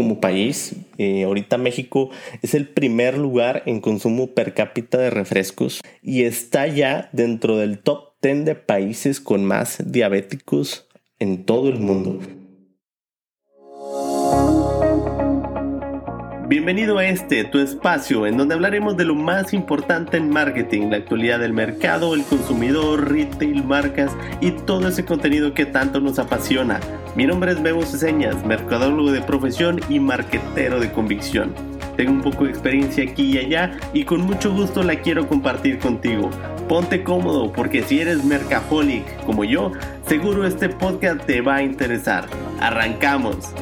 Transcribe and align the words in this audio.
como 0.00 0.18
país. 0.18 0.76
Eh, 0.96 1.24
ahorita 1.24 1.58
México 1.58 2.08
es 2.40 2.54
el 2.54 2.66
primer 2.66 3.18
lugar 3.18 3.62
en 3.66 3.82
consumo 3.82 4.28
per 4.28 4.54
cápita 4.54 4.96
de 4.96 5.10
refrescos 5.10 5.82
y 6.02 6.22
está 6.22 6.66
ya 6.66 7.10
dentro 7.12 7.58
del 7.58 7.80
top 7.80 8.14
10 8.22 8.46
de 8.46 8.54
países 8.54 9.20
con 9.20 9.44
más 9.44 9.92
diabéticos 9.92 10.88
en 11.18 11.44
todo 11.44 11.68
el 11.68 11.80
mundo. 11.80 12.18
Bienvenido 16.50 16.98
a 16.98 17.06
este, 17.06 17.44
tu 17.44 17.60
espacio, 17.60 18.26
en 18.26 18.36
donde 18.36 18.56
hablaremos 18.56 18.96
de 18.96 19.04
lo 19.04 19.14
más 19.14 19.54
importante 19.54 20.16
en 20.16 20.30
marketing, 20.30 20.90
la 20.90 20.96
actualidad 20.96 21.38
del 21.38 21.52
mercado, 21.52 22.12
el 22.12 22.24
consumidor, 22.24 23.08
retail, 23.08 23.62
marcas 23.62 24.10
y 24.40 24.50
todo 24.50 24.88
ese 24.88 25.04
contenido 25.04 25.54
que 25.54 25.64
tanto 25.64 26.00
nos 26.00 26.18
apasiona. 26.18 26.80
Mi 27.14 27.24
nombre 27.24 27.52
es 27.52 27.62
Bebo 27.62 27.82
Ceseñas, 27.84 28.44
mercadólogo 28.44 29.12
de 29.12 29.22
profesión 29.22 29.80
y 29.88 30.00
marquetero 30.00 30.80
de 30.80 30.90
convicción. 30.90 31.54
Tengo 31.96 32.10
un 32.10 32.20
poco 32.20 32.42
de 32.42 32.50
experiencia 32.50 33.04
aquí 33.04 33.26
y 33.26 33.38
allá 33.38 33.78
y 33.94 34.02
con 34.02 34.22
mucho 34.22 34.52
gusto 34.52 34.82
la 34.82 34.96
quiero 34.96 35.28
compartir 35.28 35.78
contigo. 35.78 36.30
Ponte 36.68 37.04
cómodo 37.04 37.52
porque 37.52 37.84
si 37.84 38.00
eres 38.00 38.24
mercaholic 38.24 39.24
como 39.24 39.44
yo, 39.44 39.70
seguro 40.08 40.44
este 40.44 40.68
podcast 40.68 41.24
te 41.26 41.42
va 41.42 41.56
a 41.56 41.62
interesar. 41.62 42.26
Arrancamos. 42.58 43.54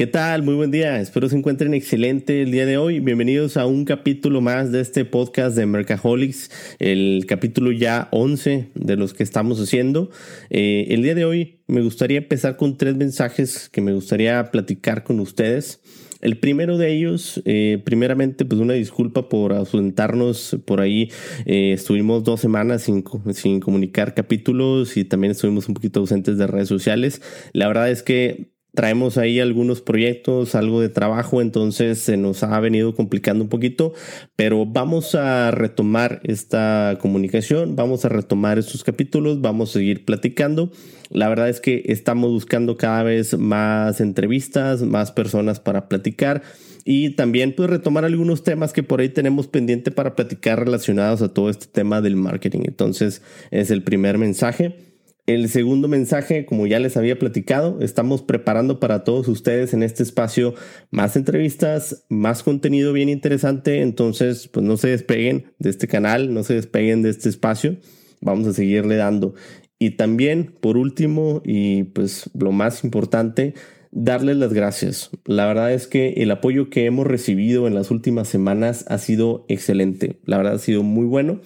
¿Qué 0.00 0.06
tal? 0.06 0.42
Muy 0.42 0.54
buen 0.54 0.70
día. 0.70 0.98
Espero 0.98 1.28
se 1.28 1.36
encuentren 1.36 1.74
excelente 1.74 2.40
el 2.40 2.52
día 2.52 2.64
de 2.64 2.78
hoy. 2.78 3.00
Bienvenidos 3.00 3.58
a 3.58 3.66
un 3.66 3.84
capítulo 3.84 4.40
más 4.40 4.72
de 4.72 4.80
este 4.80 5.04
podcast 5.04 5.54
de 5.54 5.66
Mercaholics, 5.66 6.50
el 6.78 7.26
capítulo 7.28 7.70
ya 7.70 8.08
11 8.10 8.70
de 8.74 8.96
los 8.96 9.12
que 9.12 9.22
estamos 9.22 9.60
haciendo. 9.60 10.10
Eh, 10.48 10.86
el 10.88 11.02
día 11.02 11.14
de 11.14 11.26
hoy 11.26 11.60
me 11.66 11.82
gustaría 11.82 12.16
empezar 12.16 12.56
con 12.56 12.78
tres 12.78 12.96
mensajes 12.96 13.68
que 13.68 13.82
me 13.82 13.92
gustaría 13.92 14.50
platicar 14.50 15.04
con 15.04 15.20
ustedes. 15.20 15.82
El 16.22 16.38
primero 16.38 16.78
de 16.78 16.94
ellos, 16.94 17.42
eh, 17.44 17.82
primeramente, 17.84 18.46
pues 18.46 18.58
una 18.58 18.72
disculpa 18.72 19.28
por 19.28 19.52
ausentarnos 19.52 20.56
por 20.64 20.80
ahí. 20.80 21.10
Eh, 21.44 21.72
estuvimos 21.74 22.24
dos 22.24 22.40
semanas 22.40 22.84
sin, 22.84 23.04
sin 23.34 23.60
comunicar 23.60 24.14
capítulos 24.14 24.96
y 24.96 25.04
también 25.04 25.32
estuvimos 25.32 25.68
un 25.68 25.74
poquito 25.74 26.00
ausentes 26.00 26.38
de 26.38 26.46
redes 26.46 26.68
sociales. 26.68 27.20
La 27.52 27.68
verdad 27.68 27.90
es 27.90 28.02
que 28.02 28.59
traemos 28.74 29.18
ahí 29.18 29.40
algunos 29.40 29.80
proyectos, 29.80 30.54
algo 30.54 30.80
de 30.80 30.88
trabajo, 30.88 31.40
entonces 31.40 31.98
se 31.98 32.16
nos 32.16 32.42
ha 32.42 32.58
venido 32.60 32.94
complicando 32.94 33.44
un 33.44 33.50
poquito, 33.50 33.92
pero 34.36 34.66
vamos 34.66 35.14
a 35.14 35.50
retomar 35.50 36.20
esta 36.24 36.98
comunicación, 37.00 37.76
vamos 37.76 38.04
a 38.04 38.08
retomar 38.08 38.58
estos 38.58 38.84
capítulos, 38.84 39.40
vamos 39.40 39.70
a 39.70 39.72
seguir 39.74 40.04
platicando. 40.04 40.70
La 41.10 41.28
verdad 41.28 41.48
es 41.48 41.60
que 41.60 41.82
estamos 41.86 42.30
buscando 42.30 42.76
cada 42.76 43.02
vez 43.02 43.36
más 43.36 44.00
entrevistas, 44.00 44.82
más 44.82 45.10
personas 45.10 45.58
para 45.58 45.88
platicar 45.88 46.42
y 46.84 47.10
también 47.10 47.54
pues 47.54 47.68
retomar 47.68 48.04
algunos 48.04 48.44
temas 48.44 48.72
que 48.72 48.82
por 48.82 49.00
ahí 49.00 49.08
tenemos 49.08 49.48
pendiente 49.48 49.90
para 49.90 50.14
platicar 50.14 50.58
relacionados 50.58 51.22
a 51.22 51.32
todo 51.32 51.50
este 51.50 51.66
tema 51.66 52.00
del 52.00 52.16
marketing. 52.16 52.60
Entonces 52.64 53.22
es 53.50 53.70
el 53.70 53.82
primer 53.82 54.18
mensaje. 54.18 54.89
El 55.34 55.48
segundo 55.48 55.86
mensaje, 55.86 56.44
como 56.44 56.66
ya 56.66 56.80
les 56.80 56.96
había 56.96 57.16
platicado, 57.16 57.78
estamos 57.80 58.20
preparando 58.20 58.80
para 58.80 59.04
todos 59.04 59.28
ustedes 59.28 59.72
en 59.74 59.84
este 59.84 60.02
espacio 60.02 60.54
más 60.90 61.14
entrevistas, 61.14 62.04
más 62.08 62.42
contenido 62.42 62.92
bien 62.92 63.08
interesante. 63.08 63.80
Entonces, 63.80 64.48
pues 64.48 64.66
no 64.66 64.76
se 64.76 64.88
despeguen 64.88 65.52
de 65.60 65.70
este 65.70 65.86
canal, 65.86 66.34
no 66.34 66.42
se 66.42 66.54
despeguen 66.54 67.02
de 67.02 67.10
este 67.10 67.28
espacio. 67.28 67.76
Vamos 68.20 68.48
a 68.48 68.52
seguirle 68.52 68.96
dando. 68.96 69.34
Y 69.78 69.90
también, 69.92 70.52
por 70.60 70.76
último, 70.76 71.42
y 71.44 71.84
pues 71.84 72.28
lo 72.36 72.50
más 72.50 72.82
importante, 72.82 73.54
darles 73.92 74.36
las 74.36 74.52
gracias. 74.52 75.10
La 75.26 75.46
verdad 75.46 75.72
es 75.72 75.86
que 75.86 76.14
el 76.14 76.32
apoyo 76.32 76.70
que 76.70 76.86
hemos 76.86 77.06
recibido 77.06 77.68
en 77.68 77.74
las 77.76 77.92
últimas 77.92 78.26
semanas 78.26 78.84
ha 78.88 78.98
sido 78.98 79.44
excelente. 79.46 80.18
La 80.24 80.38
verdad 80.38 80.54
ha 80.54 80.58
sido 80.58 80.82
muy 80.82 81.06
bueno. 81.06 81.40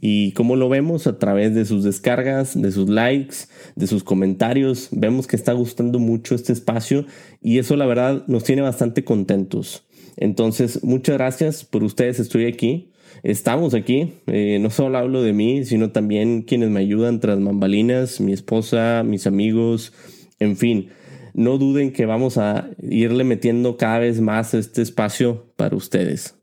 Y 0.00 0.32
como 0.32 0.56
lo 0.56 0.68
vemos 0.68 1.06
a 1.06 1.18
través 1.18 1.54
de 1.54 1.64
sus 1.64 1.82
descargas, 1.82 2.60
de 2.60 2.70
sus 2.70 2.88
likes, 2.88 3.36
de 3.74 3.86
sus 3.86 4.04
comentarios, 4.04 4.88
vemos 4.92 5.26
que 5.26 5.36
está 5.36 5.52
gustando 5.52 5.98
mucho 5.98 6.34
este 6.34 6.52
espacio 6.52 7.04
y 7.42 7.58
eso 7.58 7.76
la 7.76 7.86
verdad 7.86 8.24
nos 8.28 8.44
tiene 8.44 8.62
bastante 8.62 9.04
contentos. 9.04 9.84
Entonces, 10.16 10.82
muchas 10.84 11.16
gracias 11.16 11.64
por 11.64 11.84
ustedes, 11.84 12.20
estoy 12.20 12.46
aquí. 12.46 12.92
Estamos 13.22 13.74
aquí, 13.74 14.14
eh, 14.26 14.58
no 14.60 14.70
solo 14.70 14.98
hablo 14.98 15.22
de 15.22 15.32
mí, 15.32 15.64
sino 15.64 15.90
también 15.90 16.42
quienes 16.42 16.70
me 16.70 16.80
ayudan 16.80 17.18
tras 17.18 17.38
mambalinas, 17.38 18.20
mi 18.20 18.32
esposa, 18.32 19.02
mis 19.04 19.26
amigos, 19.26 19.92
en 20.38 20.56
fin, 20.56 20.90
no 21.34 21.58
duden 21.58 21.92
que 21.92 22.06
vamos 22.06 22.38
a 22.38 22.70
irle 22.80 23.24
metiendo 23.24 23.76
cada 23.76 23.98
vez 24.00 24.20
más 24.20 24.54
este 24.54 24.82
espacio 24.82 25.46
para 25.56 25.74
ustedes. 25.74 26.37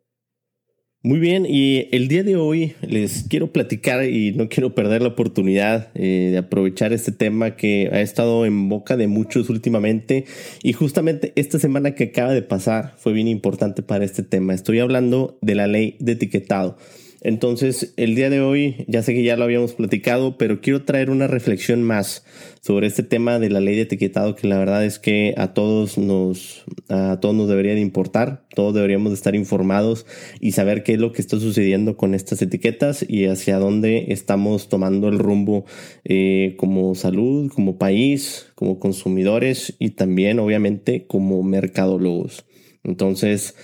Muy 1.06 1.20
bien, 1.20 1.46
y 1.48 1.88
el 1.92 2.08
día 2.08 2.24
de 2.24 2.36
hoy 2.36 2.74
les 2.82 3.28
quiero 3.30 3.54
platicar 3.54 4.04
y 4.06 4.32
no 4.32 4.50
quiero 4.50 4.74
perder 4.74 5.04
la 5.04 5.10
oportunidad 5.10 5.90
eh, 5.94 6.30
de 6.32 6.38
aprovechar 6.40 6.94
este 6.94 7.12
tema 7.12 7.56
que 7.56 7.92
ha 7.94 8.02
estado 8.02 8.44
en 8.48 8.70
boca 8.70 8.98
de 8.98 9.06
muchos 9.06 9.52
últimamente 9.52 10.26
y 10.64 10.74
justamente 10.74 11.32
esta 11.36 11.60
semana 11.60 11.94
que 11.94 12.06
acaba 12.06 12.34
de 12.34 12.42
pasar 12.42 12.96
fue 12.98 13.14
bien 13.14 13.28
importante 13.28 13.84
para 13.84 14.04
este 14.04 14.24
tema. 14.24 14.56
Estoy 14.56 14.80
hablando 14.80 15.38
de 15.44 15.54
la 15.54 15.68
ley 15.68 15.96
de 16.00 16.14
etiquetado. 16.14 16.76
Entonces, 17.26 17.96
el 17.98 18.14
día 18.14 18.30
de 18.30 18.40
hoy, 18.40 18.86
ya 18.88 19.02
sé 19.02 19.16
que 19.16 19.24
ya 19.24 19.36
lo 19.36 19.46
habíamos 19.46 19.74
platicado, 19.74 20.38
pero 20.38 20.62
quiero 20.62 20.84
traer 20.84 21.10
una 21.10 21.26
reflexión 21.26 21.82
más 21.82 22.24
sobre 22.62 22.86
este 22.86 23.02
tema 23.02 23.40
de 23.40 23.50
la 23.50 23.60
ley 23.62 23.76
de 23.76 23.82
etiquetado, 23.82 24.36
que 24.36 24.48
la 24.48 24.60
verdad 24.60 24.86
es 24.86 25.00
que 25.00 25.34
a 25.36 25.56
todos 25.56 25.98
nos, 25.98 26.66
a 26.88 27.20
todos 27.20 27.34
nos 27.34 27.50
debería 27.50 27.74
de 27.74 27.80
importar, 27.80 28.46
todos 28.54 28.76
deberíamos 28.76 29.10
de 29.10 29.16
estar 29.16 29.34
informados 29.34 30.06
y 30.40 30.52
saber 30.52 30.84
qué 30.84 30.94
es 30.94 31.00
lo 31.00 31.14
que 31.14 31.22
está 31.24 31.40
sucediendo 31.40 31.98
con 31.98 32.14
estas 32.14 32.44
etiquetas 32.44 33.04
y 33.10 33.26
hacia 33.26 33.58
dónde 33.58 34.06
estamos 34.10 34.70
tomando 34.70 35.08
el 35.08 35.18
rumbo 35.18 35.66
eh, 36.04 36.54
como 36.60 36.94
salud, 36.94 37.52
como 37.52 37.80
país, 37.80 38.52
como 38.54 38.78
consumidores 38.78 39.74
y 39.80 39.90
también, 39.90 40.38
obviamente, 40.38 41.08
como 41.08 41.42
mercadólogos. 41.42 42.46
Entonces, 42.84 43.56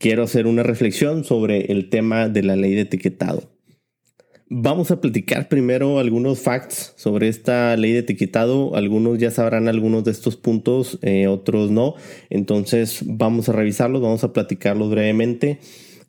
quiero 0.00 0.22
hacer 0.24 0.46
una 0.46 0.62
reflexión 0.62 1.24
sobre 1.24 1.70
el 1.70 1.90
tema 1.90 2.28
de 2.28 2.42
la 2.42 2.56
ley 2.56 2.74
de 2.74 2.80
etiquetado. 2.80 3.52
Vamos 4.48 4.90
a 4.90 5.00
platicar 5.00 5.48
primero 5.48 6.00
algunos 6.00 6.40
facts 6.40 6.94
sobre 6.96 7.28
esta 7.28 7.76
ley 7.76 7.92
de 7.92 8.00
etiquetado. 8.00 8.74
Algunos 8.74 9.18
ya 9.18 9.30
sabrán 9.30 9.68
algunos 9.68 10.02
de 10.02 10.10
estos 10.10 10.36
puntos, 10.36 10.98
eh, 11.02 11.28
otros 11.28 11.70
no. 11.70 11.94
Entonces 12.30 13.02
vamos 13.04 13.48
a 13.48 13.52
revisarlos, 13.52 14.02
vamos 14.02 14.24
a 14.24 14.32
platicarlos 14.32 14.90
brevemente. 14.90 15.60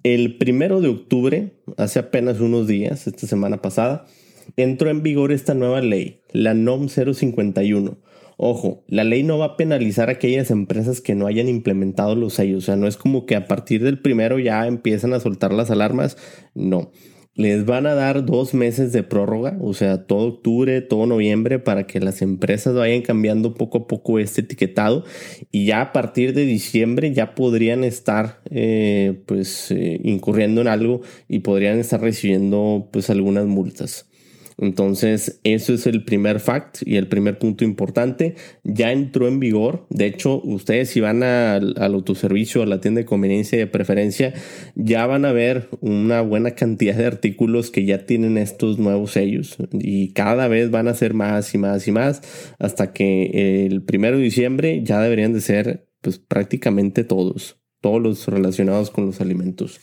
El 0.04 0.38
primero 0.38 0.82
de 0.82 0.88
octubre, 0.88 1.52
hace 1.78 2.00
apenas 2.00 2.40
unos 2.40 2.68
días, 2.68 3.06
esta 3.06 3.28
semana 3.28 3.62
pasada, 3.62 4.08
entró 4.56 4.90
en 4.90 5.04
vigor 5.04 5.32
esta 5.32 5.54
nueva 5.54 5.82
ley, 5.82 6.22
la 6.32 6.56
NOM 6.56 6.88
051 6.88 7.98
Ojo, 8.44 8.84
la 8.88 9.04
ley 9.04 9.22
no 9.22 9.38
va 9.38 9.46
a 9.46 9.56
penalizar 9.56 10.10
a 10.10 10.14
aquellas 10.14 10.50
empresas 10.50 11.00
que 11.00 11.14
no 11.14 11.28
hayan 11.28 11.48
implementado 11.48 12.16
los 12.16 12.34
sellos. 12.34 12.64
O 12.64 12.66
sea, 12.66 12.76
no 12.76 12.88
es 12.88 12.98
como 12.98 13.28
que 13.28 13.36
a 13.36 13.46
partir 13.46 13.84
del 13.84 14.02
primero 14.02 14.40
ya 14.40 14.66
empiezan 14.66 15.14
a 15.14 15.20
soltar 15.20 15.54
las 15.54 15.70
alarmas. 15.70 16.18
No. 16.56 16.92
Les 17.36 17.66
van 17.68 17.86
a 17.86 17.94
dar 17.94 18.26
dos 18.26 18.56
meses 18.56 18.94
de 18.94 19.04
prórroga, 19.04 19.60
o 19.62 19.76
sea, 19.76 20.08
todo 20.08 20.28
octubre, 20.28 20.82
todo 20.82 21.06
noviembre, 21.06 21.60
para 21.60 21.86
que 21.86 22.00
las 22.00 22.24
empresas 22.24 22.74
vayan 22.74 23.04
cambiando 23.04 23.54
poco 23.54 23.78
a 23.78 23.88
poco 23.88 24.18
este 24.18 24.42
etiquetado. 24.42 25.06
Y 25.52 25.68
ya 25.68 25.82
a 25.82 25.94
partir 25.94 26.34
de 26.34 26.46
diciembre 26.46 27.14
ya 27.14 27.36
podrían 27.36 27.84
estar, 27.84 28.42
eh, 28.50 29.22
pues, 29.28 29.70
eh, 29.70 30.00
incurriendo 30.04 30.62
en 30.62 30.68
algo 30.68 31.02
y 31.28 31.40
podrían 31.40 31.78
estar 31.78 32.02
recibiendo, 32.02 32.90
pues, 32.92 33.12
algunas 33.12 33.46
multas. 33.46 34.11
Entonces, 34.62 35.42
eso 35.44 35.74
es 35.74 35.88
el 35.88 36.06
primer 36.06 36.40
fact 36.40 36.84
y 36.86 36.98
el 36.98 37.08
primer 37.08 37.40
punto 37.40 37.66
importante. 37.66 38.36
Ya 38.64 38.92
entró 38.92 39.28
en 39.28 39.40
vigor. 39.40 39.88
De 39.90 40.06
hecho, 40.06 40.40
ustedes 40.44 40.92
si 40.92 41.00
van 41.00 41.24
al, 41.24 41.74
autoservicio, 41.78 42.62
a 42.62 42.68
la 42.68 42.80
tienda 42.80 43.00
de 43.00 43.06
conveniencia 43.06 43.58
de 43.58 43.66
preferencia, 43.66 44.36
ya 44.76 45.08
van 45.08 45.26
a 45.26 45.32
ver 45.32 45.68
una 45.82 46.22
buena 46.22 46.52
cantidad 46.52 46.96
de 46.96 47.08
artículos 47.08 47.72
que 47.72 47.86
ya 47.86 48.06
tienen 48.06 48.38
estos 48.38 48.78
nuevos 48.78 49.14
sellos 49.14 49.58
y 49.74 50.14
cada 50.14 50.48
vez 50.48 50.70
van 50.70 50.88
a 50.88 50.94
ser 50.94 51.16
más 51.16 51.56
y 51.56 51.58
más 51.58 51.88
y 51.88 51.92
más 51.92 52.22
hasta 52.60 52.94
que 52.94 53.66
el 53.66 53.82
primero 53.82 54.18
de 54.18 54.24
diciembre 54.24 54.82
ya 54.84 55.02
deberían 55.02 55.34
de 55.34 55.42
ser 55.42 55.88
pues 56.02 56.20
prácticamente 56.20 57.04
todos, 57.04 57.60
todos 57.82 58.02
los 58.02 58.28
relacionados 58.28 58.92
con 58.92 59.08
los 59.08 59.22
alimentos. 59.22 59.82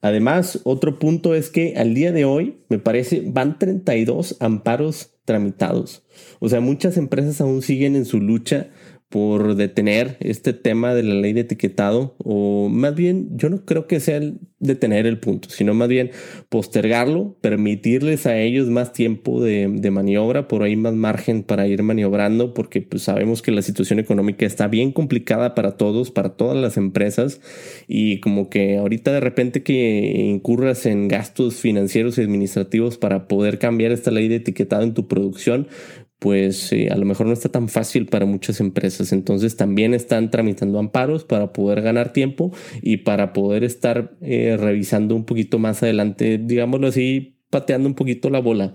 Además, 0.00 0.60
otro 0.64 0.98
punto 0.98 1.34
es 1.34 1.50
que 1.50 1.74
al 1.76 1.94
día 1.94 2.12
de 2.12 2.24
hoy, 2.24 2.58
me 2.68 2.78
parece, 2.78 3.22
van 3.26 3.58
32 3.58 4.36
amparos 4.40 5.14
tramitados. 5.24 6.04
O 6.38 6.48
sea, 6.48 6.60
muchas 6.60 6.96
empresas 6.96 7.40
aún 7.40 7.62
siguen 7.62 7.96
en 7.96 8.04
su 8.04 8.20
lucha 8.20 8.70
por 9.08 9.54
detener 9.54 10.16
este 10.20 10.52
tema 10.52 10.94
de 10.94 11.02
la 11.02 11.14
ley 11.14 11.32
de 11.32 11.40
etiquetado, 11.40 12.14
o 12.18 12.68
más 12.68 12.94
bien, 12.94 13.30
yo 13.36 13.48
no 13.48 13.64
creo 13.64 13.86
que 13.86 14.00
sea 14.00 14.18
el 14.18 14.40
detener 14.60 15.06
el 15.06 15.18
punto, 15.18 15.50
sino 15.50 15.72
más 15.72 15.88
bien 15.88 16.10
postergarlo, 16.48 17.36
permitirles 17.40 18.26
a 18.26 18.36
ellos 18.38 18.68
más 18.68 18.92
tiempo 18.92 19.42
de, 19.42 19.68
maniobra, 19.90 20.48
por 20.48 20.62
ahí 20.62 20.74
más 20.74 20.94
margen 20.94 21.44
para 21.44 21.66
ir 21.68 21.82
maniobrando, 21.82 22.54
porque 22.54 22.82
pues 22.82 23.02
sabemos 23.02 23.40
que 23.40 23.52
la 23.52 23.62
situación 23.62 23.98
económica 23.98 24.46
está 24.46 24.66
bien 24.66 24.92
complicada 24.92 25.54
para 25.54 25.76
todos, 25.76 26.10
para 26.10 26.30
todas 26.30 26.56
las 26.56 26.76
empresas, 26.76 27.40
y 27.86 28.20
como 28.20 28.50
que 28.50 28.78
ahorita 28.78 29.12
de 29.12 29.20
repente 29.20 29.62
que 29.62 30.26
incurras 30.26 30.86
en 30.86 31.08
gastos 31.08 31.56
financieros 31.56 32.18
y 32.18 32.22
administrativos 32.22 32.98
para 32.98 33.28
poder 33.28 33.58
cambiar 33.58 33.92
esta 33.92 34.10
ley 34.10 34.28
de 34.28 34.36
etiquetado 34.36 34.82
en 34.82 34.94
tu 34.94 35.06
producción, 35.06 35.68
pues 36.18 36.72
eh, 36.72 36.88
a 36.90 36.96
lo 36.96 37.04
mejor 37.04 37.26
no 37.26 37.32
está 37.32 37.48
tan 37.48 37.68
fácil 37.68 38.06
para 38.06 38.26
muchas 38.26 38.60
empresas. 38.60 39.12
Entonces 39.12 39.56
también 39.56 39.94
están 39.94 40.30
tramitando 40.30 40.78
amparos 40.78 41.24
para 41.24 41.52
poder 41.52 41.82
ganar 41.82 42.12
tiempo 42.12 42.52
y 42.82 42.98
para 42.98 43.32
poder 43.32 43.64
estar 43.64 44.16
eh, 44.20 44.56
revisando 44.58 45.14
un 45.14 45.24
poquito 45.24 45.58
más 45.58 45.82
adelante, 45.82 46.38
digámoslo 46.38 46.88
así, 46.88 47.38
pateando 47.50 47.88
un 47.88 47.94
poquito 47.94 48.30
la 48.30 48.40
bola 48.40 48.74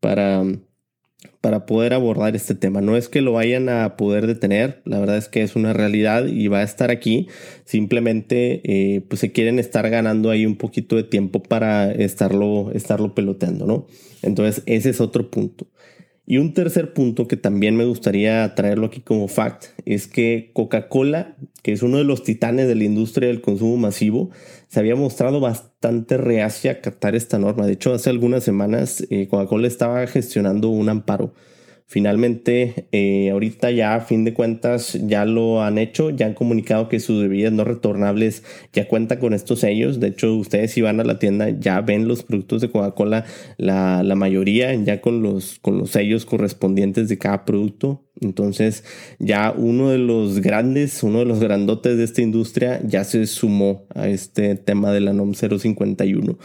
para, 0.00 0.42
para 1.40 1.64
poder 1.64 1.94
abordar 1.94 2.34
este 2.34 2.56
tema. 2.56 2.80
No 2.80 2.96
es 2.96 3.08
que 3.08 3.20
lo 3.20 3.32
vayan 3.32 3.68
a 3.68 3.96
poder 3.96 4.26
detener, 4.26 4.82
la 4.84 4.98
verdad 4.98 5.16
es 5.16 5.28
que 5.28 5.42
es 5.42 5.54
una 5.54 5.72
realidad 5.72 6.26
y 6.26 6.48
va 6.48 6.58
a 6.58 6.64
estar 6.64 6.90
aquí. 6.90 7.28
Simplemente 7.64 8.62
eh, 8.64 9.00
pues 9.02 9.20
se 9.20 9.30
quieren 9.30 9.60
estar 9.60 9.88
ganando 9.90 10.30
ahí 10.30 10.44
un 10.44 10.56
poquito 10.56 10.96
de 10.96 11.04
tiempo 11.04 11.40
para 11.40 11.92
estarlo, 11.92 12.72
estarlo 12.72 13.14
peloteando, 13.14 13.64
¿no? 13.64 13.86
Entonces 14.22 14.64
ese 14.66 14.90
es 14.90 15.00
otro 15.00 15.30
punto. 15.30 15.68
Y 16.30 16.38
un 16.38 16.54
tercer 16.54 16.92
punto 16.92 17.26
que 17.26 17.36
también 17.36 17.76
me 17.76 17.84
gustaría 17.84 18.54
traerlo 18.54 18.86
aquí 18.86 19.00
como 19.00 19.26
fact 19.26 19.64
es 19.84 20.06
que 20.06 20.52
Coca-Cola, 20.54 21.34
que 21.64 21.72
es 21.72 21.82
uno 21.82 21.98
de 21.98 22.04
los 22.04 22.22
titanes 22.22 22.68
de 22.68 22.76
la 22.76 22.84
industria 22.84 23.26
del 23.26 23.40
consumo 23.40 23.76
masivo, 23.76 24.30
se 24.68 24.78
había 24.78 24.94
mostrado 24.94 25.40
bastante 25.40 26.18
reacia 26.18 26.70
a 26.70 26.74
acatar 26.74 27.16
esta 27.16 27.40
norma. 27.40 27.66
De 27.66 27.72
hecho, 27.72 27.92
hace 27.92 28.10
algunas 28.10 28.44
semanas 28.44 29.04
eh, 29.10 29.26
Coca-Cola 29.26 29.66
estaba 29.66 30.06
gestionando 30.06 30.68
un 30.68 30.88
amparo 30.88 31.34
Finalmente, 31.90 32.86
eh, 32.92 33.30
ahorita 33.30 33.72
ya 33.72 33.96
a 33.96 34.00
fin 34.00 34.22
de 34.22 34.32
cuentas 34.32 34.96
ya 35.08 35.24
lo 35.24 35.60
han 35.60 35.76
hecho, 35.76 36.10
ya 36.10 36.26
han 36.26 36.34
comunicado 36.34 36.88
que 36.88 37.00
sus 37.00 37.20
bebidas 37.20 37.52
no 37.52 37.64
retornables 37.64 38.44
ya 38.72 38.86
cuentan 38.86 39.18
con 39.18 39.34
estos 39.34 39.58
sellos. 39.58 39.98
De 39.98 40.06
hecho, 40.06 40.36
ustedes 40.36 40.70
si 40.70 40.82
van 40.82 41.00
a 41.00 41.04
la 41.04 41.18
tienda 41.18 41.50
ya 41.50 41.80
ven 41.80 42.06
los 42.06 42.22
productos 42.22 42.60
de 42.60 42.70
Coca-Cola, 42.70 43.24
la, 43.56 44.04
la, 44.04 44.14
mayoría 44.14 44.72
ya 44.72 45.00
con 45.00 45.20
los, 45.24 45.58
con 45.58 45.78
los 45.78 45.90
sellos 45.90 46.26
correspondientes 46.26 47.08
de 47.08 47.18
cada 47.18 47.44
producto. 47.44 48.04
Entonces, 48.20 48.84
ya 49.18 49.50
uno 49.50 49.90
de 49.90 49.98
los 49.98 50.38
grandes, 50.38 51.02
uno 51.02 51.18
de 51.18 51.24
los 51.24 51.40
grandotes 51.40 51.96
de 51.96 52.04
esta 52.04 52.22
industria 52.22 52.80
ya 52.86 53.02
se 53.02 53.26
sumó 53.26 53.86
a 53.96 54.06
este 54.08 54.54
tema 54.54 54.92
de 54.92 55.00
la 55.00 55.12
NOM 55.12 55.34
051. 55.34 56.38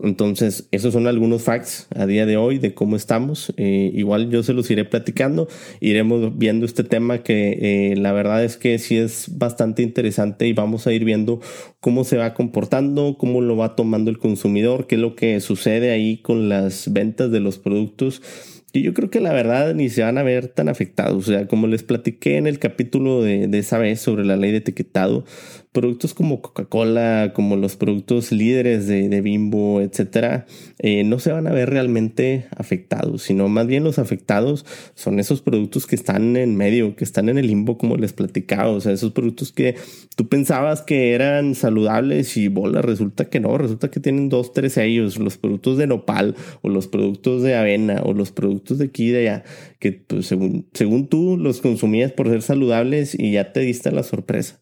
Entonces, 0.00 0.68
esos 0.70 0.92
son 0.92 1.08
algunos 1.08 1.42
facts 1.42 1.88
a 1.94 2.06
día 2.06 2.24
de 2.24 2.36
hoy 2.36 2.58
de 2.58 2.72
cómo 2.72 2.94
estamos. 2.94 3.52
Eh, 3.56 3.90
igual 3.94 4.30
yo 4.30 4.42
se 4.42 4.52
los 4.52 4.70
iré 4.70 4.84
platicando, 4.84 5.48
iremos 5.80 6.38
viendo 6.38 6.66
este 6.66 6.84
tema 6.84 7.22
que 7.24 7.58
eh, 7.92 7.96
la 7.96 8.12
verdad 8.12 8.44
es 8.44 8.56
que 8.56 8.78
sí 8.78 8.96
es 8.96 9.36
bastante 9.38 9.82
interesante 9.82 10.46
y 10.46 10.52
vamos 10.52 10.86
a 10.86 10.92
ir 10.92 11.04
viendo 11.04 11.40
cómo 11.80 12.04
se 12.04 12.16
va 12.16 12.34
comportando, 12.34 13.16
cómo 13.18 13.40
lo 13.40 13.56
va 13.56 13.74
tomando 13.74 14.10
el 14.10 14.18
consumidor, 14.18 14.86
qué 14.86 14.94
es 14.94 15.00
lo 15.00 15.16
que 15.16 15.40
sucede 15.40 15.90
ahí 15.90 16.18
con 16.18 16.48
las 16.48 16.92
ventas 16.92 17.32
de 17.32 17.40
los 17.40 17.58
productos. 17.58 18.22
Y 18.72 18.82
yo 18.82 18.92
creo 18.92 19.08
que 19.08 19.20
la 19.20 19.32
verdad 19.32 19.74
ni 19.74 19.88
se 19.88 20.02
van 20.02 20.18
a 20.18 20.22
ver 20.22 20.48
tan 20.48 20.68
afectados. 20.68 21.28
O 21.28 21.32
sea, 21.32 21.48
como 21.48 21.66
les 21.66 21.82
platiqué 21.82 22.36
en 22.36 22.46
el 22.46 22.58
capítulo 22.58 23.22
de, 23.22 23.48
de 23.48 23.58
esa 23.58 23.78
vez 23.78 24.00
sobre 24.00 24.26
la 24.26 24.36
ley 24.36 24.52
de 24.52 24.58
etiquetado, 24.58 25.24
productos 25.78 26.12
como 26.12 26.42
Coca-Cola, 26.42 27.30
como 27.36 27.54
los 27.54 27.76
productos 27.76 28.32
líderes 28.32 28.88
de, 28.88 29.20
Bimbo, 29.20 29.80
etcétera, 29.80 30.44
eh, 30.80 31.04
no 31.04 31.20
se 31.20 31.30
van 31.30 31.46
a 31.46 31.52
ver 31.52 31.70
realmente 31.70 32.46
afectados, 32.56 33.22
sino 33.22 33.48
más 33.48 33.68
bien 33.68 33.84
los 33.84 34.00
afectados 34.00 34.66
son 34.96 35.20
esos 35.20 35.40
productos 35.40 35.86
que 35.86 35.94
están 35.94 36.36
en 36.36 36.56
medio, 36.56 36.96
que 36.96 37.04
están 37.04 37.28
en 37.28 37.38
el 37.38 37.46
limbo, 37.46 37.78
como 37.78 37.96
les 37.96 38.12
platicaba. 38.12 38.70
O 38.70 38.80
sea, 38.80 38.90
esos 38.90 39.12
productos 39.12 39.52
que 39.52 39.76
tú 40.16 40.28
pensabas 40.28 40.82
que 40.82 41.12
eran 41.12 41.54
saludables 41.54 42.36
y 42.36 42.48
bola, 42.48 42.82
resulta 42.82 43.26
que 43.26 43.38
no, 43.38 43.56
resulta 43.56 43.88
que 43.88 44.00
tienen 44.00 44.28
dos, 44.28 44.52
tres 44.52 44.72
sellos, 44.72 45.16
los 45.16 45.38
productos 45.38 45.78
de 45.78 45.86
nopal 45.86 46.34
o 46.62 46.70
los 46.70 46.88
productos 46.88 47.44
de 47.44 47.54
avena 47.54 48.02
o 48.04 48.14
los 48.14 48.32
productos 48.32 48.78
de 48.78 48.86
aquí 48.86 49.10
y 49.10 49.10
de 49.10 49.20
allá, 49.20 49.44
que 49.78 49.92
pues, 49.92 50.26
según, 50.26 50.66
según 50.72 51.06
tú 51.06 51.36
los 51.36 51.60
consumías 51.60 52.10
por 52.10 52.28
ser 52.28 52.42
saludables 52.42 53.14
y 53.16 53.30
ya 53.30 53.52
te 53.52 53.60
diste 53.60 53.92
la 53.92 54.02
sorpresa. 54.02 54.58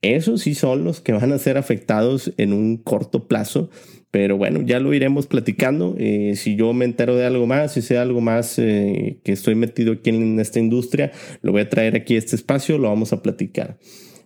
Esos 0.00 0.42
sí 0.42 0.54
son 0.54 0.84
los 0.84 1.00
que 1.00 1.12
van 1.12 1.32
a 1.32 1.38
ser 1.38 1.58
afectados 1.58 2.32
en 2.36 2.52
un 2.52 2.76
corto 2.76 3.26
plazo. 3.26 3.70
Pero 4.10 4.38
bueno, 4.38 4.62
ya 4.62 4.80
lo 4.80 4.94
iremos 4.94 5.26
platicando. 5.26 5.94
Eh, 5.98 6.32
si 6.36 6.56
yo 6.56 6.72
me 6.72 6.86
entero 6.86 7.14
de 7.14 7.26
algo 7.26 7.46
más, 7.46 7.74
si 7.74 7.82
sé 7.82 7.98
algo 7.98 8.20
más 8.22 8.58
eh, 8.58 9.20
que 9.22 9.32
estoy 9.32 9.54
metido 9.54 9.92
aquí 9.92 10.10
en 10.10 10.40
esta 10.40 10.58
industria, 10.58 11.12
lo 11.42 11.52
voy 11.52 11.60
a 11.60 11.68
traer 11.68 11.94
aquí 11.94 12.14
a 12.14 12.18
este 12.18 12.36
espacio, 12.36 12.78
lo 12.78 12.88
vamos 12.88 13.12
a 13.12 13.22
platicar. 13.22 13.78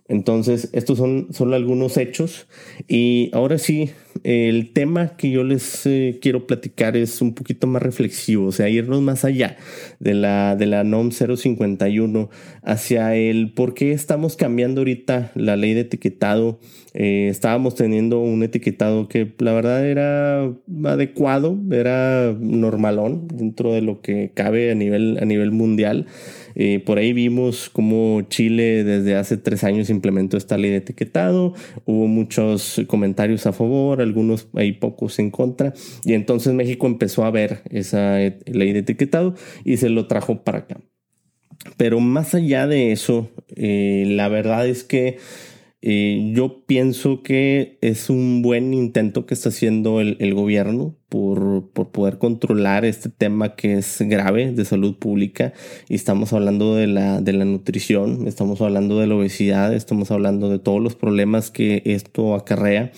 Entonces, 0.07 0.69
estos 0.73 0.97
son 0.97 1.27
solo 1.31 1.55
algunos 1.55 1.97
hechos. 1.97 2.47
Y 2.87 3.29
ahora 3.33 3.57
sí, 3.57 3.91
el 4.23 4.71
tema 4.73 5.15
que 5.17 5.31
yo 5.31 5.43
les 5.43 5.85
eh, 5.85 6.19
quiero 6.21 6.47
platicar 6.47 6.95
es 6.95 7.21
un 7.21 7.33
poquito 7.33 7.67
más 7.67 7.81
reflexivo, 7.81 8.47
o 8.47 8.51
sea, 8.51 8.69
irnos 8.69 9.01
más 9.01 9.25
allá 9.25 9.57
de 9.99 10.13
la, 10.13 10.55
de 10.55 10.65
la 10.65 10.83
NOM 10.83 11.11
051 11.11 12.29
hacia 12.63 13.15
el 13.15 13.51
por 13.51 13.73
qué 13.73 13.91
estamos 13.91 14.35
cambiando 14.35 14.81
ahorita 14.81 15.31
la 15.35 15.55
ley 15.55 15.73
de 15.73 15.81
etiquetado. 15.81 16.59
Eh, 16.93 17.27
estábamos 17.29 17.73
teniendo 17.75 18.19
un 18.19 18.43
etiquetado 18.43 19.07
que 19.07 19.33
la 19.39 19.53
verdad 19.53 19.85
era 19.87 20.51
adecuado, 20.85 21.57
era 21.71 22.35
normalón 22.39 23.27
dentro 23.27 23.73
de 23.73 23.81
lo 23.81 24.01
que 24.01 24.31
cabe 24.33 24.71
a 24.71 24.75
nivel, 24.75 25.17
a 25.19 25.25
nivel 25.25 25.51
mundial. 25.51 26.05
Eh, 26.55 26.79
por 26.85 26.99
ahí 26.99 27.13
vimos 27.13 27.69
cómo 27.71 28.21
Chile 28.29 28.83
desde 28.83 29.15
hace 29.15 29.37
tres 29.37 29.63
años 29.63 29.89
implementó 29.89 30.37
esta 30.37 30.57
ley 30.57 30.71
de 30.71 30.77
etiquetado. 30.77 31.53
Hubo 31.85 32.07
muchos 32.07 32.81
comentarios 32.87 33.47
a 33.47 33.53
favor, 33.53 34.01
algunos 34.03 34.47
hay 34.53 34.73
pocos 34.73 35.19
en 35.19 35.31
contra. 35.31 35.73
Y 36.05 36.13
entonces 36.13 36.53
México 36.53 36.87
empezó 36.87 37.25
a 37.25 37.31
ver 37.31 37.61
esa 37.69 38.17
ley 38.45 38.73
de 38.73 38.79
etiquetado 38.79 39.35
y 39.63 39.77
se 39.77 39.89
lo 39.89 40.07
trajo 40.07 40.43
para 40.43 40.59
acá. 40.59 40.77
Pero 41.77 41.99
más 41.99 42.35
allá 42.35 42.67
de 42.67 42.91
eso, 42.91 43.29
eh, 43.55 44.05
la 44.07 44.27
verdad 44.27 44.67
es 44.67 44.83
que 44.83 45.17
eh, 45.85 46.31
yo 46.33 46.63
pienso 46.65 47.23
que 47.23 47.77
es 47.81 48.09
un 48.09 48.41
buen 48.41 48.73
intento 48.73 49.25
que 49.25 49.33
está 49.33 49.49
haciendo 49.49 49.99
el, 49.99 50.33
gobierno 50.33 50.95
por, 51.09 51.71
por, 51.71 51.91
poder 51.91 52.19
controlar 52.19 52.85
este 52.85 53.09
tema 53.09 53.57
que 53.57 53.73
es 53.73 53.97
grave 53.99 54.53
de 54.53 54.63
salud 54.63 54.95
pública. 54.95 55.51
Y 55.89 55.95
estamos 55.95 56.31
hablando 56.31 56.75
de 56.75 56.87
la, 56.87 57.19
de 57.19 57.33
la 57.33 57.43
nutrición, 57.43 58.27
estamos 58.27 58.61
hablando 58.61 58.97
de 58.99 59.07
la 59.07 59.15
obesidad, 59.15 59.73
estamos 59.73 60.09
hablando 60.11 60.49
de 60.49 60.59
todos 60.59 60.81
los 60.81 60.95
problemas 60.95 61.51
que 61.51 61.81
esto 61.85 62.33
acarrea. 62.33 62.93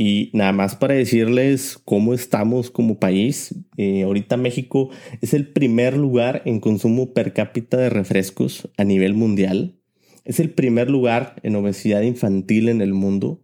Y 0.00 0.30
nada 0.32 0.52
más 0.52 0.76
para 0.76 0.94
decirles 0.94 1.76
cómo 1.84 2.14
estamos 2.14 2.70
como 2.70 3.00
país. 3.00 3.56
Eh, 3.76 4.04
ahorita 4.04 4.36
México 4.36 4.90
es 5.20 5.34
el 5.34 5.48
primer 5.48 5.96
lugar 5.96 6.40
en 6.44 6.60
consumo 6.60 7.12
per 7.12 7.32
cápita 7.32 7.76
de 7.76 7.90
refrescos 7.90 8.70
a 8.76 8.84
nivel 8.84 9.14
mundial. 9.14 9.74
Es 10.24 10.38
el 10.38 10.50
primer 10.50 10.88
lugar 10.88 11.40
en 11.42 11.56
obesidad 11.56 12.02
infantil 12.02 12.68
en 12.68 12.80
el 12.80 12.94
mundo. 12.94 13.42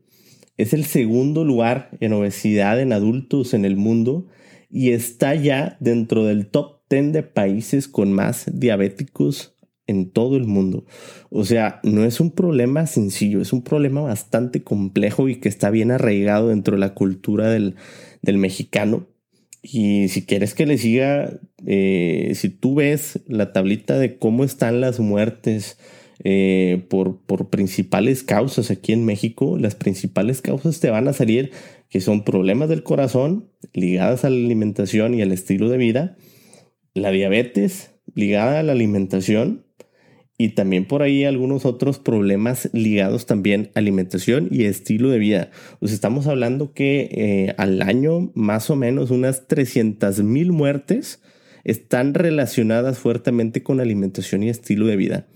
Es 0.56 0.72
el 0.72 0.84
segundo 0.84 1.44
lugar 1.44 1.90
en 1.98 2.12
obesidad 2.12 2.80
en 2.80 2.92
adultos 2.92 3.52
en 3.52 3.64
el 3.64 3.74
mundo 3.74 4.28
y 4.70 4.90
está 4.90 5.34
ya 5.34 5.76
dentro 5.80 6.24
del 6.24 6.46
top 6.46 6.82
10 6.88 7.12
de 7.12 7.22
países 7.24 7.88
con 7.88 8.12
más 8.12 8.48
diabéticos 8.52 9.53
en 9.86 10.10
todo 10.10 10.36
el 10.36 10.44
mundo. 10.44 10.84
O 11.30 11.44
sea, 11.44 11.80
no 11.82 12.04
es 12.04 12.20
un 12.20 12.30
problema 12.30 12.86
sencillo, 12.86 13.40
es 13.40 13.52
un 13.52 13.62
problema 13.62 14.00
bastante 14.00 14.62
complejo 14.62 15.28
y 15.28 15.36
que 15.36 15.48
está 15.48 15.70
bien 15.70 15.90
arraigado 15.90 16.48
dentro 16.48 16.74
de 16.74 16.80
la 16.80 16.94
cultura 16.94 17.50
del, 17.50 17.74
mexicano. 18.22 19.06
Y 19.62 20.08
si 20.08 20.26
quieres 20.26 20.54
que 20.54 20.66
le 20.66 20.78
siga, 20.78 21.40
eh, 21.66 22.32
si 22.34 22.50
tú 22.50 22.76
ves 22.76 23.20
la 23.26 23.52
tablita 23.52 23.98
de 23.98 24.18
cómo 24.18 24.44
están 24.44 24.80
las 24.80 25.00
muertes, 25.00 25.78
eh, 26.22 26.84
por, 26.88 27.20
por 27.22 27.50
principales 27.50 28.22
causas 28.22 28.70
aquí 28.70 28.92
en 28.92 29.04
México, 29.04 29.58
las 29.58 29.74
principales 29.74 30.42
causas 30.42 30.78
te 30.80 30.88
van 30.88 31.08
a 31.08 31.12
salir 31.12 31.50
que 31.90 32.00
son 32.00 32.24
problemas 32.24 32.68
del 32.68 32.82
corazón 32.82 33.50
ligadas 33.72 34.24
a 34.24 34.30
la 34.30 34.36
alimentación 34.36 35.14
y 35.14 35.22
al 35.22 35.32
estilo 35.32 35.68
de 35.68 35.76
vida, 35.76 36.16
la 36.94 37.10
diabetes 37.10 37.90
ligada 38.14 38.60
a 38.60 38.62
la 38.62 38.72
alimentación 38.72 39.63
y 40.36 40.50
también 40.50 40.84
por 40.86 41.02
ahí 41.02 41.24
algunos 41.24 41.64
otros 41.64 41.98
problemas 41.98 42.68
ligados 42.72 43.26
también 43.26 43.70
a 43.74 43.78
alimentación 43.78 44.48
y 44.50 44.64
estilo 44.64 45.10
de 45.10 45.18
vida. 45.18 45.50
Pues 45.78 45.92
estamos 45.92 46.26
hablando 46.26 46.72
que 46.72 47.08
eh, 47.12 47.54
al 47.56 47.82
año 47.82 48.32
más 48.34 48.68
o 48.70 48.76
menos 48.76 49.10
unas 49.10 49.46
300 49.46 50.22
mil 50.22 50.50
muertes 50.50 51.22
están 51.62 52.14
relacionadas 52.14 52.98
fuertemente 52.98 53.62
con 53.62 53.80
alimentación 53.80 54.42
y 54.42 54.48
estilo 54.48 54.86
de 54.86 54.96
vida. 54.96 55.26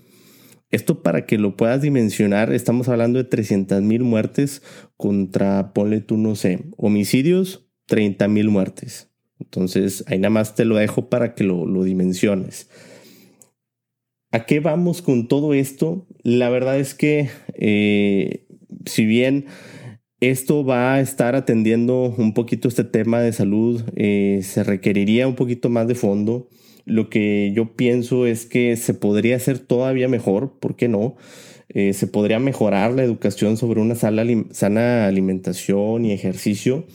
Esto 0.69 1.01
para 1.01 1.25
que 1.25 1.39
lo 1.39 1.57
puedas 1.57 1.81
dimensionar, 1.81 2.53
estamos 2.53 2.89
hablando 2.89 3.17
de 3.17 3.23
300 3.23 3.81
mil 3.81 4.03
muertes 4.03 4.61
contra, 4.97 5.73
ponle 5.73 6.01
tú, 6.01 6.17
no 6.17 6.35
sé, 6.35 6.65
homicidios, 6.77 7.67
30 7.87 8.27
mil 8.27 8.49
muertes. 8.49 9.09
Entonces, 9.39 10.03
ahí 10.07 10.19
nada 10.19 10.29
más 10.29 10.53
te 10.53 10.65
lo 10.65 10.75
dejo 10.75 11.09
para 11.09 11.33
que 11.33 11.43
lo, 11.43 11.65
lo 11.65 11.83
dimensiones. 11.83 12.69
¿A 14.31 14.45
qué 14.45 14.59
vamos 14.59 15.01
con 15.01 15.27
todo 15.27 15.55
esto? 15.55 16.05
La 16.21 16.49
verdad 16.49 16.79
es 16.79 16.93
que 16.93 17.29
eh, 17.55 18.45
si 18.85 19.05
bien 19.05 19.45
esto 20.19 20.63
va 20.63 20.93
a 20.93 21.01
estar 21.01 21.35
atendiendo 21.35 22.13
un 22.15 22.35
poquito 22.35 22.67
este 22.67 22.83
tema 22.83 23.21
de 23.21 23.33
salud, 23.33 23.81
eh, 23.95 24.41
se 24.43 24.63
requeriría 24.63 25.27
un 25.27 25.33
poquito 25.33 25.69
más 25.69 25.87
de 25.87 25.95
fondo. 25.95 26.47
Lo 26.85 27.09
que 27.09 27.51
yo 27.55 27.75
pienso 27.75 28.27
es 28.27 28.45
que 28.45 28.75
se 28.75 28.93
podría 28.93 29.35
hacer 29.35 29.57
todavía 29.57 30.07
mejor, 30.07 30.59
¿por 30.59 30.75
qué 30.75 30.87
no? 30.87 31.15
Eh, 31.69 31.93
se 31.93 32.05
podría 32.05 32.37
mejorar 32.37 32.91
la 32.91 33.03
educación 33.03 33.57
sobre 33.57 33.81
una 33.81 33.95
sana 33.95 35.07
alimentación 35.07 36.05
y 36.05 36.11
ejercicio 36.11 36.85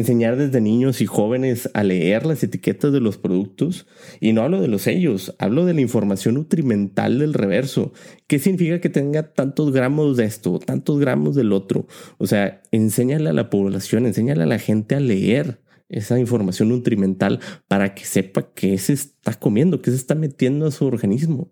enseñar 0.00 0.36
desde 0.36 0.60
niños 0.60 1.00
y 1.00 1.06
jóvenes 1.06 1.70
a 1.74 1.84
leer 1.84 2.26
las 2.26 2.42
etiquetas 2.42 2.92
de 2.92 3.00
los 3.00 3.18
productos. 3.18 3.86
Y 4.20 4.32
no 4.32 4.42
hablo 4.42 4.60
de 4.60 4.68
los 4.68 4.82
sellos, 4.82 5.34
hablo 5.38 5.64
de 5.64 5.74
la 5.74 5.80
información 5.80 6.34
nutrimental 6.34 7.18
del 7.18 7.34
reverso. 7.34 7.92
¿Qué 8.26 8.38
significa 8.38 8.80
que 8.80 8.88
tenga 8.88 9.32
tantos 9.32 9.72
gramos 9.72 10.16
de 10.16 10.24
esto, 10.24 10.58
tantos 10.58 10.98
gramos 10.98 11.36
del 11.36 11.52
otro? 11.52 11.86
O 12.18 12.26
sea, 12.26 12.62
enséñale 12.72 13.30
a 13.30 13.34
la 13.34 13.50
población, 13.50 14.06
enséñale 14.06 14.42
a 14.42 14.46
la 14.46 14.58
gente 14.58 14.94
a 14.94 15.00
leer 15.00 15.60
esa 15.88 16.18
información 16.18 16.68
nutrimental 16.68 17.40
para 17.68 17.94
que 17.94 18.04
sepa 18.04 18.52
qué 18.54 18.78
se 18.78 18.94
está 18.94 19.34
comiendo, 19.34 19.82
qué 19.82 19.90
se 19.90 19.96
está 19.96 20.14
metiendo 20.14 20.66
a 20.66 20.70
su 20.70 20.86
organismo. 20.86 21.50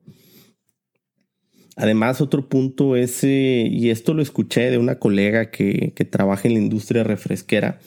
Además, 1.76 2.20
otro 2.20 2.48
punto 2.48 2.96
es, 2.96 3.22
eh, 3.22 3.68
y 3.70 3.90
esto 3.90 4.12
lo 4.12 4.20
escuché 4.20 4.68
de 4.68 4.78
una 4.78 4.98
colega 4.98 5.52
que, 5.52 5.92
que 5.94 6.04
trabaja 6.04 6.48
en 6.48 6.54
la 6.54 6.60
industria 6.60 7.04
refresquera, 7.04 7.78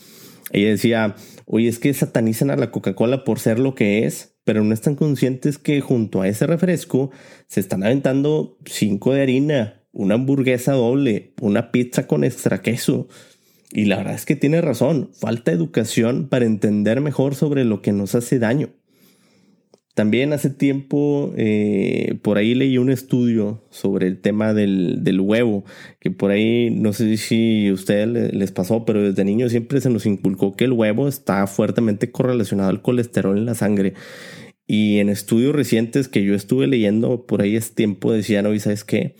ella 0.51 0.69
decía, 0.69 1.15
oye, 1.45 1.67
es 1.67 1.79
que 1.79 1.93
satanizan 1.93 2.51
a 2.51 2.55
la 2.55 2.71
Coca-Cola 2.71 3.23
por 3.23 3.39
ser 3.39 3.59
lo 3.59 3.75
que 3.75 4.05
es, 4.05 4.35
pero 4.43 4.63
no 4.63 4.73
están 4.73 4.95
conscientes 4.95 5.57
que 5.57 5.81
junto 5.81 6.21
a 6.21 6.27
ese 6.27 6.47
refresco 6.47 7.11
se 7.47 7.59
están 7.59 7.83
aventando 7.83 8.57
cinco 8.65 9.13
de 9.13 9.21
harina, 9.21 9.81
una 9.91 10.15
hamburguesa 10.15 10.73
doble, 10.73 11.33
una 11.41 11.71
pizza 11.71 12.07
con 12.07 12.23
extra 12.23 12.61
queso. 12.61 13.07
Y 13.71 13.85
la 13.85 13.97
verdad 13.97 14.15
es 14.15 14.25
que 14.25 14.35
tiene 14.35 14.61
razón, 14.61 15.11
falta 15.13 15.51
educación 15.51 16.27
para 16.27 16.45
entender 16.45 16.99
mejor 16.99 17.35
sobre 17.35 17.63
lo 17.63 17.81
que 17.81 17.93
nos 17.93 18.15
hace 18.15 18.39
daño. 18.39 18.69
También 19.93 20.31
hace 20.31 20.49
tiempo 20.49 21.33
eh, 21.35 22.17
por 22.21 22.37
ahí 22.37 22.55
leí 22.55 22.77
un 22.77 22.89
estudio 22.89 23.65
sobre 23.71 24.07
el 24.07 24.21
tema 24.21 24.53
del, 24.53 25.19
huevo, 25.19 25.65
que 25.99 26.11
por 26.11 26.31
ahí 26.31 26.69
no 26.69 26.93
sé 26.93 27.17
si 27.17 27.67
a 27.67 27.73
ustedes 27.73 28.33
les 28.33 28.51
pasó, 28.51 28.85
pero 28.85 29.03
desde 29.03 29.25
niño 29.25 29.49
siempre 29.49 29.81
se 29.81 29.89
nos 29.89 30.05
inculcó 30.05 30.55
que 30.55 30.63
el 30.63 30.71
huevo 30.71 31.09
está 31.09 31.45
fuertemente 31.45 32.09
correlacionado 32.09 32.69
al 32.69 32.81
colesterol 32.81 33.37
en 33.37 33.45
la 33.45 33.55
sangre. 33.55 33.93
Y 34.65 34.99
en 34.99 35.09
estudios 35.09 35.53
recientes 35.53 36.07
que 36.07 36.23
yo 36.23 36.35
estuve 36.35 36.67
leyendo 36.67 37.25
por 37.25 37.41
ahí 37.41 37.57
es 37.57 37.75
tiempo 37.75 38.13
decían, 38.13 38.45
oye, 38.45 38.61
¿sabes 38.61 38.85
qué? 38.85 39.15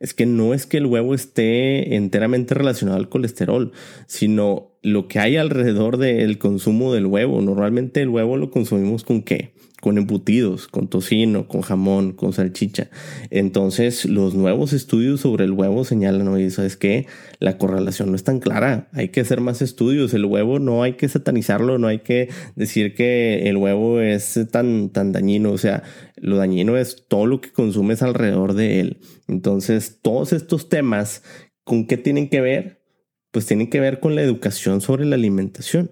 Es 0.00 0.12
que 0.12 0.26
no 0.26 0.52
es 0.52 0.66
que 0.66 0.78
el 0.78 0.86
huevo 0.86 1.14
esté 1.14 1.94
enteramente 1.94 2.54
relacionado 2.54 2.98
al 2.98 3.08
colesterol, 3.08 3.72
sino 4.06 4.76
lo 4.82 5.06
que 5.06 5.20
hay 5.20 5.36
alrededor 5.36 5.96
del 5.98 6.38
consumo 6.38 6.92
del 6.92 7.06
huevo. 7.06 7.40
Normalmente 7.40 8.02
el 8.02 8.08
huevo 8.08 8.36
lo 8.36 8.50
consumimos 8.50 9.04
con 9.04 9.22
qué? 9.22 9.55
Con 9.80 9.98
embutidos, 9.98 10.68
con 10.68 10.88
tocino, 10.88 11.48
con 11.48 11.60
jamón, 11.60 12.12
con 12.12 12.32
salchicha. 12.32 12.88
Entonces, 13.30 14.06
los 14.06 14.34
nuevos 14.34 14.72
estudios 14.72 15.20
sobre 15.20 15.44
el 15.44 15.52
huevo 15.52 15.84
señalan, 15.84 16.28
oye, 16.28 16.50
¿sabes 16.50 16.76
qué? 16.76 17.06
La 17.38 17.58
correlación 17.58 18.10
no 18.10 18.16
es 18.16 18.24
tan 18.24 18.40
clara. 18.40 18.88
Hay 18.92 19.10
que 19.10 19.20
hacer 19.20 19.40
más 19.40 19.60
estudios. 19.60 20.14
El 20.14 20.24
huevo 20.24 20.58
no 20.58 20.82
hay 20.82 20.94
que 20.94 21.08
satanizarlo, 21.08 21.78
no 21.78 21.88
hay 21.88 21.98
que 21.98 22.30
decir 22.54 22.94
que 22.94 23.48
el 23.48 23.56
huevo 23.58 24.00
es 24.00 24.38
tan, 24.50 24.88
tan 24.90 25.12
dañino. 25.12 25.52
O 25.52 25.58
sea, 25.58 25.82
lo 26.16 26.38
dañino 26.38 26.76
es 26.76 27.06
todo 27.08 27.26
lo 27.26 27.40
que 27.40 27.52
consumes 27.52 28.02
alrededor 28.02 28.54
de 28.54 28.80
él. 28.80 29.00
Entonces, 29.28 29.98
todos 30.00 30.32
estos 30.32 30.68
temas, 30.68 31.22
¿con 31.64 31.86
qué 31.86 31.98
tienen 31.98 32.30
que 32.30 32.40
ver? 32.40 32.82
Pues 33.30 33.44
tienen 33.44 33.68
que 33.68 33.80
ver 33.80 34.00
con 34.00 34.14
la 34.14 34.22
educación 34.22 34.80
sobre 34.80 35.04
la 35.04 35.16
alimentación. 35.16 35.90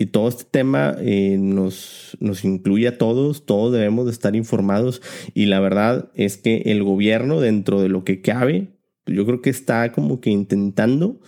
Y 0.00 0.06
todo 0.06 0.30
este 0.30 0.44
tema 0.50 0.96
eh, 0.98 1.36
nos, 1.38 2.16
nos 2.20 2.42
incluye 2.46 2.88
a 2.88 2.96
todos, 2.96 3.44
todos 3.44 3.70
debemos 3.70 4.06
de 4.06 4.12
estar 4.12 4.34
informados 4.34 5.02
y 5.34 5.44
la 5.44 5.60
verdad 5.60 6.10
es 6.14 6.38
que 6.38 6.62
el 6.64 6.82
gobierno 6.82 7.38
dentro 7.38 7.82
de 7.82 7.90
lo 7.90 8.02
que 8.02 8.22
cabe, 8.22 8.68
yo 9.04 9.26
creo 9.26 9.42
que 9.42 9.50
está 9.50 9.92
como 9.92 10.22
que 10.22 10.30
intentando 10.30 11.20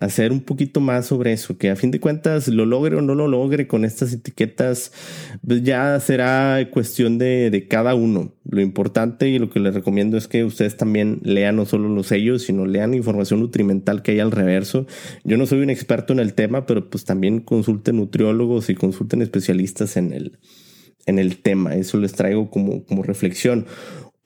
hacer 0.00 0.32
un 0.32 0.40
poquito 0.40 0.80
más 0.80 1.06
sobre 1.06 1.32
eso, 1.32 1.56
que 1.56 1.70
a 1.70 1.76
fin 1.76 1.90
de 1.90 2.00
cuentas 2.00 2.48
lo 2.48 2.66
logre 2.66 2.96
o 2.96 3.02
no 3.02 3.14
lo 3.14 3.28
logre 3.28 3.66
con 3.66 3.84
estas 3.84 4.12
etiquetas, 4.12 4.92
pues 5.46 5.62
ya 5.62 5.98
será 6.00 6.68
cuestión 6.70 7.18
de, 7.18 7.50
de, 7.50 7.66
cada 7.66 7.94
uno. 7.94 8.32
Lo 8.44 8.60
importante 8.60 9.28
y 9.28 9.38
lo 9.38 9.50
que 9.50 9.60
les 9.60 9.74
recomiendo 9.74 10.16
es 10.16 10.28
que 10.28 10.44
ustedes 10.44 10.76
también 10.76 11.20
lean 11.22 11.56
no 11.56 11.66
solo 11.66 11.88
los 11.88 12.08
sellos, 12.08 12.42
sino 12.42 12.66
lean 12.66 12.94
información 12.94 13.40
nutrimental 13.40 14.02
que 14.02 14.12
hay 14.12 14.20
al 14.20 14.32
reverso. 14.32 14.86
Yo 15.24 15.36
no 15.36 15.46
soy 15.46 15.60
un 15.60 15.70
experto 15.70 16.12
en 16.12 16.20
el 16.20 16.34
tema, 16.34 16.66
pero 16.66 16.90
pues 16.90 17.04
también 17.04 17.40
consulten 17.40 17.96
nutriólogos 17.96 18.68
y 18.70 18.74
consulten 18.74 19.22
especialistas 19.22 19.96
en 19.96 20.12
el, 20.12 20.38
en 21.06 21.18
el 21.18 21.38
tema. 21.38 21.74
Eso 21.74 21.98
les 21.98 22.12
traigo 22.12 22.50
como, 22.50 22.84
como 22.84 23.02
reflexión. 23.02 23.66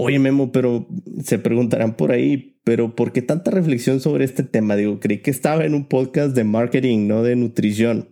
Oye, 0.02 0.19
Memo, 0.19 0.50
pero 0.50 0.88
se 1.23 1.38
preguntarán 1.38 1.95
por 1.95 2.11
ahí, 2.11 2.59
pero 2.64 2.97
¿por 2.97 3.12
qué 3.12 3.21
tanta 3.21 3.50
reflexión 3.50 4.00
sobre 4.00 4.25
este 4.25 4.42
tema? 4.42 4.75
Digo, 4.75 4.99
creí 4.99 5.19
que 5.19 5.30
estaba 5.30 5.66
en 5.66 5.75
un 5.75 5.88
podcast 5.88 6.35
de 6.35 6.42
marketing, 6.42 7.07
no 7.07 7.23
de 7.23 7.37
nutrición. 7.37 8.09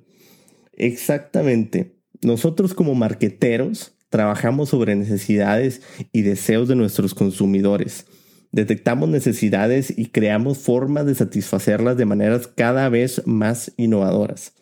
Exactamente. 0.75 1.99
Nosotros 2.21 2.75
como 2.75 2.95
marqueteros 2.95 3.97
trabajamos 4.11 4.69
sobre 4.69 4.97
necesidades 4.97 5.81
y 6.13 6.21
deseos 6.21 6.69
de 6.69 6.77
nuestros 6.77 7.15
consumidores. 7.15 8.05
Detectamos 8.53 9.09
necesidades 9.09 9.91
y 9.97 10.11
creamos 10.11 10.59
formas 10.59 11.07
de 11.07 11.15
satisfacerlas 11.15 11.97
de 11.97 12.05
maneras 12.05 12.49
cada 12.49 12.91
vez 12.91 13.23
más 13.25 13.73
innovadoras. 13.79 14.53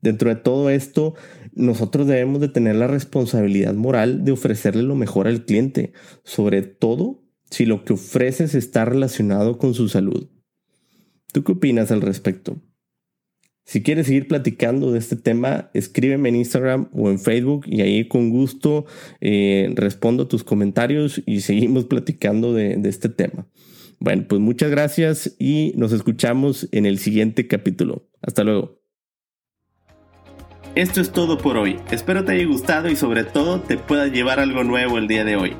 Dentro 0.00 0.28
de 0.30 0.36
todo 0.36 0.70
esto, 0.70 1.14
nosotros 1.52 2.06
debemos 2.06 2.40
de 2.40 2.48
tener 2.48 2.76
la 2.76 2.86
responsabilidad 2.86 3.74
moral 3.74 4.24
de 4.24 4.32
ofrecerle 4.32 4.82
lo 4.82 4.94
mejor 4.94 5.26
al 5.26 5.44
cliente, 5.44 5.92
sobre 6.22 6.62
todo 6.62 7.24
si 7.50 7.66
lo 7.66 7.84
que 7.84 7.94
ofreces 7.94 8.54
está 8.54 8.84
relacionado 8.84 9.58
con 9.58 9.74
su 9.74 9.88
salud. 9.88 10.28
¿Tú 11.32 11.44
qué 11.44 11.52
opinas 11.52 11.90
al 11.90 12.00
respecto? 12.00 12.62
Si 13.64 13.82
quieres 13.82 14.06
seguir 14.06 14.28
platicando 14.28 14.92
de 14.92 14.98
este 14.98 15.16
tema, 15.16 15.70
escríbeme 15.74 16.30
en 16.30 16.36
Instagram 16.36 16.88
o 16.92 17.10
en 17.10 17.18
Facebook 17.18 17.66
y 17.66 17.82
ahí 17.82 18.08
con 18.08 18.30
gusto 18.30 18.86
eh, 19.20 19.70
respondo 19.74 20.26
tus 20.26 20.42
comentarios 20.42 21.22
y 21.26 21.40
seguimos 21.40 21.84
platicando 21.86 22.54
de, 22.54 22.76
de 22.76 22.88
este 22.88 23.10
tema. 23.10 23.46
Bueno, 24.00 24.24
pues 24.26 24.40
muchas 24.40 24.70
gracias 24.70 25.36
y 25.38 25.74
nos 25.76 25.92
escuchamos 25.92 26.68
en 26.72 26.86
el 26.86 26.98
siguiente 26.98 27.46
capítulo. 27.46 28.08
Hasta 28.22 28.44
luego. 28.44 28.87
Esto 30.74 31.00
es 31.00 31.10
todo 31.10 31.38
por 31.38 31.56
hoy. 31.56 31.78
Espero 31.90 32.24
te 32.24 32.32
haya 32.32 32.46
gustado 32.46 32.88
y 32.88 32.96
sobre 32.96 33.24
todo 33.24 33.60
te 33.60 33.76
pueda 33.76 34.06
llevar 34.06 34.38
algo 34.38 34.64
nuevo 34.64 34.98
el 34.98 35.08
día 35.08 35.24
de 35.24 35.36
hoy. 35.36 35.56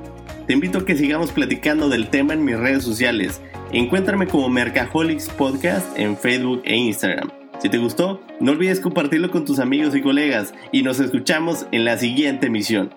Te 0.46 0.52
invito 0.52 0.78
a 0.78 0.84
que 0.84 0.96
sigamos 0.96 1.32
platicando 1.32 1.88
del 1.88 2.08
tema 2.08 2.34
en 2.34 2.44
mis 2.44 2.58
redes 2.58 2.84
sociales. 2.84 3.40
Encuéntrame 3.72 4.26
como 4.26 4.48
Mercaholics 4.48 5.28
Podcast 5.30 5.98
en 5.98 6.16
Facebook 6.16 6.62
e 6.64 6.76
Instagram. 6.76 7.30
Si 7.58 7.68
te 7.68 7.78
gustó, 7.78 8.20
no 8.40 8.52
olvides 8.52 8.80
compartirlo 8.80 9.30
con 9.30 9.44
tus 9.44 9.58
amigos 9.58 9.94
y 9.96 10.02
colegas 10.02 10.54
y 10.70 10.82
nos 10.82 11.00
escuchamos 11.00 11.66
en 11.72 11.84
la 11.84 11.98
siguiente 11.98 12.46
emisión. 12.46 12.94